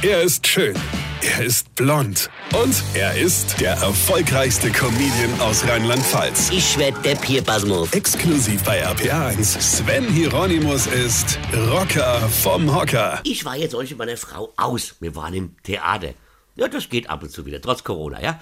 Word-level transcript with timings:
Er 0.00 0.22
ist 0.22 0.46
schön. 0.46 0.76
Er 1.22 1.44
ist 1.44 1.74
blond. 1.74 2.30
Und 2.54 2.84
er 2.94 3.18
ist 3.18 3.60
der 3.60 3.72
erfolgreichste 3.72 4.70
Comedian 4.70 5.40
aus 5.40 5.66
Rheinland-Pfalz. 5.66 6.50
Ich 6.52 6.78
werd 6.78 7.04
der 7.04 7.16
Pierpasmus. 7.16 7.92
Exklusiv 7.92 8.62
bei 8.62 8.86
RPA1. 8.86 9.60
Sven 9.60 10.04
Hieronymus 10.04 10.86
ist 10.86 11.40
Rocker 11.52 12.20
vom 12.28 12.72
Hocker. 12.72 13.20
Ich 13.24 13.44
war 13.44 13.56
jetzt 13.56 13.74
euch 13.74 13.90
mit 13.90 13.98
meiner 13.98 14.16
Frau 14.16 14.52
aus. 14.56 14.94
Wir 15.00 15.16
waren 15.16 15.34
im 15.34 15.56
Theater. 15.64 16.14
Ja, 16.54 16.68
das 16.68 16.88
geht 16.88 17.10
ab 17.10 17.24
und 17.24 17.32
zu 17.32 17.44
wieder, 17.44 17.60
trotz 17.60 17.82
Corona, 17.82 18.22
ja. 18.22 18.38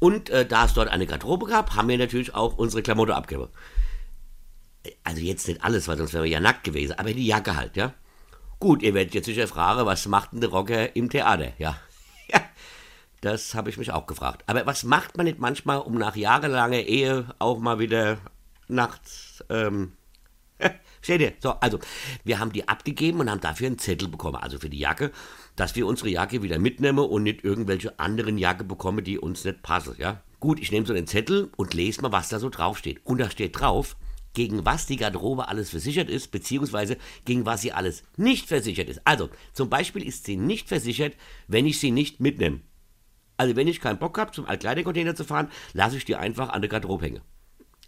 Und 0.00 0.28
äh, 0.30 0.44
da 0.44 0.64
es 0.64 0.74
dort 0.74 0.88
eine 0.88 1.06
Garderobe 1.06 1.46
gab, 1.46 1.76
haben 1.76 1.88
wir 1.88 1.98
natürlich 1.98 2.34
auch 2.34 2.58
unsere 2.58 2.82
Klamotte 2.82 3.14
abgegeben. 3.14 3.50
Also 5.04 5.20
jetzt 5.20 5.46
nicht 5.46 5.62
alles, 5.62 5.86
weil 5.86 5.98
sonst 5.98 6.14
wären 6.14 6.24
wir 6.24 6.30
ja 6.32 6.40
nackt 6.40 6.64
gewesen, 6.64 6.98
aber 6.98 7.12
die 7.12 7.26
Jacke 7.26 7.54
halt, 7.54 7.76
ja. 7.76 7.94
Gut, 8.58 8.82
ihr 8.82 8.94
werdet 8.94 9.14
jetzt 9.14 9.26
sicher 9.26 9.48
fragen, 9.48 9.86
was 9.86 10.06
macht 10.06 10.32
denn 10.32 10.40
der 10.40 10.50
Rocker 10.50 10.96
im 10.96 11.10
Theater, 11.10 11.52
ja. 11.58 11.76
Ja, 12.28 12.40
das 13.20 13.54
habe 13.54 13.70
ich 13.70 13.78
mich 13.78 13.92
auch 13.92 14.06
gefragt. 14.06 14.42
Aber 14.46 14.66
was 14.66 14.82
macht 14.82 15.16
man 15.16 15.26
nicht 15.26 15.38
manchmal, 15.38 15.78
um 15.78 15.96
nach 15.96 16.16
jahrelanger 16.16 16.80
Ehe 16.80 17.26
auch 17.38 17.58
mal 17.58 17.78
wieder 17.78 18.18
nachts, 18.68 19.44
ähm, 19.48 19.92
Steht 21.02 21.20
ihr? 21.20 21.32
So, 21.40 21.50
also, 21.52 21.78
wir 22.24 22.38
haben 22.38 22.52
die 22.52 22.68
abgegeben 22.68 23.20
und 23.20 23.30
haben 23.30 23.40
dafür 23.40 23.66
einen 23.66 23.78
Zettel 23.78 24.08
bekommen, 24.08 24.36
also 24.36 24.58
für 24.58 24.70
die 24.70 24.78
Jacke, 24.78 25.12
dass 25.54 25.76
wir 25.76 25.86
unsere 25.86 26.10
Jacke 26.10 26.42
wieder 26.42 26.58
mitnehmen 26.58 26.98
und 26.98 27.22
nicht 27.22 27.44
irgendwelche 27.44 27.98
anderen 27.98 28.38
Jacke 28.38 28.64
bekommen, 28.64 29.04
die 29.04 29.18
uns 29.18 29.44
nicht 29.44 29.62
passen, 29.62 29.94
ja? 29.98 30.22
Gut, 30.40 30.60
ich 30.60 30.70
nehme 30.70 30.86
so 30.86 30.92
den 30.92 31.06
Zettel 31.06 31.50
und 31.56 31.74
lese 31.74 32.02
mal, 32.02 32.12
was 32.12 32.28
da 32.28 32.38
so 32.38 32.50
draufsteht. 32.50 33.00
Und 33.04 33.18
da 33.18 33.30
steht 33.30 33.58
drauf, 33.58 33.96
gegen 34.36 34.66
was 34.66 34.84
die 34.84 34.98
Garderobe 34.98 35.48
alles 35.48 35.70
versichert 35.70 36.10
ist, 36.10 36.30
beziehungsweise 36.30 36.98
gegen 37.24 37.46
was 37.46 37.62
sie 37.62 37.72
alles 37.72 38.02
nicht 38.18 38.46
versichert 38.46 38.90
ist. 38.90 39.00
Also, 39.04 39.30
zum 39.54 39.70
Beispiel 39.70 40.06
ist 40.06 40.26
sie 40.26 40.36
nicht 40.36 40.68
versichert, 40.68 41.14
wenn 41.48 41.64
ich 41.64 41.80
sie 41.80 41.90
nicht 41.90 42.20
mitnehme. 42.20 42.60
Also, 43.38 43.56
wenn 43.56 43.66
ich 43.66 43.80
keinen 43.80 43.98
Bock 43.98 44.18
habe, 44.18 44.32
zum 44.32 44.44
Altkleidercontainer 44.44 45.14
zu 45.14 45.24
fahren, 45.24 45.50
lasse 45.72 45.96
ich 45.96 46.04
die 46.04 46.16
einfach 46.16 46.50
an 46.50 46.60
der 46.60 46.68
Garderobe 46.68 47.06
hängen. 47.06 47.22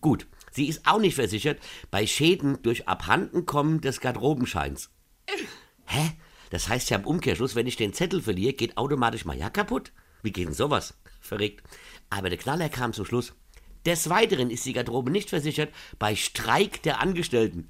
Gut, 0.00 0.26
sie 0.50 0.66
ist 0.66 0.86
auch 0.86 0.98
nicht 0.98 1.14
versichert 1.14 1.60
bei 1.90 2.06
Schäden 2.06 2.62
durch 2.62 2.88
Abhandenkommen 2.88 3.82
des 3.82 4.00
Garderobenscheins. 4.00 4.88
Hä? 5.84 6.12
Das 6.48 6.68
heißt 6.68 6.88
ja 6.88 6.96
im 6.96 7.06
Umkehrschluss, 7.06 7.54
wenn 7.54 7.66
ich 7.66 7.76
den 7.76 7.92
Zettel 7.92 8.22
verliere, 8.22 8.54
geht 8.54 8.78
automatisch 8.78 9.26
mein 9.26 9.38
Jack 9.38 9.54
kaputt? 9.54 9.92
Wie 10.22 10.32
geht 10.32 10.46
denn 10.46 10.54
sowas? 10.54 10.94
Verregt. 11.20 11.62
Aber 12.08 12.30
der 12.30 12.38
Knaller 12.38 12.70
kam 12.70 12.94
zum 12.94 13.04
Schluss. 13.04 13.34
Des 13.86 14.10
Weiteren 14.10 14.50
ist 14.50 14.66
die 14.66 14.72
Garderobe 14.72 15.10
nicht 15.10 15.30
versichert 15.30 15.72
bei 15.98 16.16
Streik 16.16 16.82
der 16.82 17.00
Angestellten. 17.00 17.68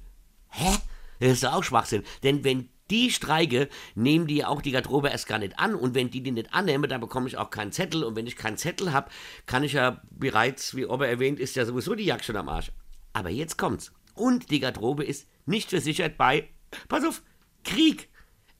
Hä? 0.49 0.77
Das 1.19 1.31
ist 1.31 1.45
auch 1.45 1.63
Schwachsinn. 1.63 2.03
Denn 2.23 2.43
wenn 2.43 2.69
die 2.89 3.09
streike, 3.09 3.69
nehmen 3.95 4.27
die 4.27 4.43
auch 4.43 4.61
die 4.61 4.71
Garderobe 4.71 5.09
erst 5.09 5.27
gar 5.27 5.39
nicht 5.39 5.57
an. 5.57 5.75
Und 5.75 5.95
wenn 5.95 6.11
die 6.11 6.21
die 6.21 6.31
nicht 6.31 6.53
annehmen, 6.53 6.89
dann 6.89 6.99
bekomme 6.99 7.27
ich 7.27 7.37
auch 7.37 7.49
keinen 7.49 7.71
Zettel. 7.71 8.03
Und 8.03 8.15
wenn 8.15 8.27
ich 8.27 8.35
keinen 8.35 8.57
Zettel 8.57 8.91
habe, 8.91 9.09
kann 9.45 9.63
ich 9.63 9.73
ja 9.73 10.01
bereits, 10.11 10.75
wie 10.75 10.85
Ober 10.85 11.07
erwähnt, 11.07 11.39
ist 11.39 11.55
ja 11.55 11.65
sowieso 11.65 11.95
die 11.95 12.03
Jagd 12.03 12.25
schon 12.25 12.35
am 12.35 12.49
Arsch. 12.49 12.71
Aber 13.13 13.29
jetzt 13.29 13.57
kommt's. 13.57 13.93
Und 14.13 14.51
die 14.51 14.59
Garderobe 14.59 15.05
ist 15.05 15.27
nicht 15.45 15.69
versichert 15.69 16.17
bei, 16.17 16.49
pass 16.89 17.05
auf, 17.05 17.23
Krieg. 17.63 18.09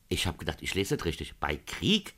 Ich 0.08 0.26
habe 0.26 0.38
gedacht, 0.38 0.58
ich 0.60 0.74
lese 0.74 0.96
das 0.96 1.04
richtig. 1.04 1.34
Bei 1.38 1.56
Krieg? 1.56 2.14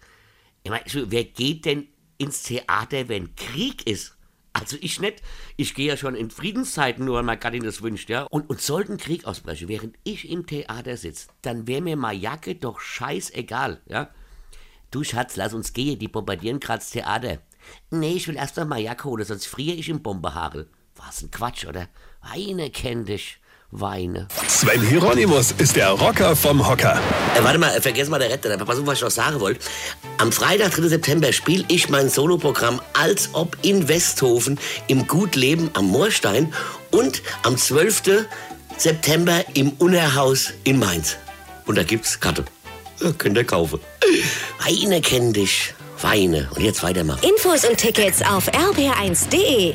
Ich 0.62 0.70
meine, 0.70 0.84
wer 1.10 1.24
geht 1.24 1.64
denn 1.64 1.88
ins 2.19 2.44
Theater, 2.44 3.08
wenn 3.08 3.34
Krieg 3.34 3.86
ist? 3.86 4.13
Also 4.55 4.77
ich 4.80 5.00
nicht. 5.00 5.20
Ich 5.56 5.74
gehe 5.74 5.88
ja 5.88 5.97
schon 5.97 6.14
in 6.14 6.30
Friedenszeiten, 6.30 7.05
nur 7.05 7.16
weil 7.16 7.24
meine 7.24 7.41
Gattin 7.41 7.64
das 7.64 7.83
wünscht, 7.83 8.08
ja. 8.08 8.22
Und, 8.22 8.48
und 8.48 8.60
sollte 8.62 8.97
Krieg 8.97 9.27
ausbrechen, 9.27 9.69
während 9.69 9.97
ich 10.05 10.30
im 10.30 10.47
Theater 10.47 10.97
sitze, 10.97 11.28
dann 11.42 11.66
wäre 11.66 11.83
mir 11.83 11.97
meine 11.97 12.19
Jacke 12.19 12.55
doch 12.55 12.80
scheißegal, 12.80 13.82
ja. 13.86 14.10
Du 14.92 15.02
Schatz, 15.02 15.34
lass 15.34 15.55
uns 15.55 15.72
gehen, 15.72 15.98
die 15.98 16.08
bombardieren 16.08 16.60
gerade 16.60 16.78
das 16.78 16.91
Theater. 16.91 17.38
Nee, 17.91 18.14
ich 18.14 18.28
will 18.28 18.36
erst 18.36 18.56
noch 18.56 18.66
mal 18.66 18.80
Jacke 18.80 19.05
holen, 19.05 19.25
sonst 19.25 19.47
friere 19.47 19.77
ich 19.77 19.88
im 19.88 20.02
Bombehagel. 20.02 20.70
Was 20.94 21.22
ein 21.22 21.32
Quatsch, 21.32 21.66
oder? 21.66 21.88
Weine 22.22 22.71
kenn 22.71 23.04
dich. 23.04 23.41
Weine. 23.76 24.28
Sven 24.46 24.80
Hieronymus 24.82 25.52
ist 25.58 25.74
der 25.74 25.90
Rocker 25.90 26.36
vom 26.36 26.66
Hocker. 26.66 27.00
Äh, 27.36 27.42
warte 27.42 27.58
mal, 27.58 27.76
äh, 27.76 27.80
vergess 27.80 28.08
mal 28.08 28.20
der 28.20 28.30
Retter. 28.30 28.56
Pass 28.56 28.78
auf, 28.78 28.86
was 28.86 28.98
ich 28.98 29.02
noch 29.02 29.10
sagen 29.10 29.40
wollte. 29.40 29.58
Am 30.18 30.30
Freitag, 30.30 30.76
3. 30.76 30.88
September, 30.88 31.32
spiele 31.32 31.64
ich 31.66 31.88
mein 31.88 32.08
Soloprogramm 32.08 32.80
als 32.92 33.30
ob 33.32 33.56
in 33.62 33.88
Westhofen 33.88 34.60
im 34.86 35.08
Gutleben 35.08 35.70
am 35.74 35.86
Moorstein 35.86 36.54
und 36.92 37.22
am 37.42 37.56
12. 37.56 38.26
September 38.76 39.44
im 39.54 39.70
Unerhaus 39.78 40.52
in 40.62 40.78
Mainz. 40.78 41.16
Und 41.66 41.76
da 41.76 41.82
gibt's 41.82 42.20
Karte. 42.20 42.44
Ja, 43.00 43.10
könnt 43.10 43.36
ihr 43.36 43.44
kaufen. 43.44 43.80
Weine 44.64 45.00
kenn 45.00 45.32
dich. 45.32 45.74
Weine. 46.00 46.48
Und 46.54 46.62
jetzt 46.62 46.84
weitermachen. 46.84 47.28
Infos 47.28 47.64
und 47.64 47.76
Tickets 47.76 48.22
auf 48.22 48.48
rb1.de. 48.52 49.74